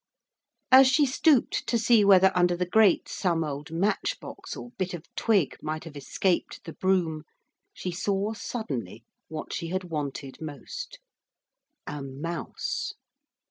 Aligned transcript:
As 0.71 0.87
she 0.87 1.05
stooped 1.05 1.67
to 1.67 1.77
see 1.77 2.03
whether 2.03 2.31
under 2.33 2.57
the 2.57 2.65
grate 2.65 3.07
some 3.07 3.43
old 3.43 3.69
match 3.69 4.19
box 4.19 4.55
or 4.57 4.71
bit 4.71 4.95
of 4.95 5.05
twig 5.15 5.55
might 5.61 5.83
have 5.83 5.95
escaped 5.95 6.63
the 6.63 6.73
broom, 6.73 7.21
she 7.71 7.91
saw 7.91 8.33
suddenly 8.33 9.03
what 9.27 9.53
she 9.53 9.67
had 9.67 9.83
wanted 9.83 10.41
most 10.41 10.97
a 11.85 12.01
mouse. 12.01 12.95